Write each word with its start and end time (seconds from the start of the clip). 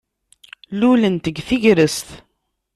Lulent 0.79 1.23
deg 1.25 1.37
tegrest. 1.47 2.07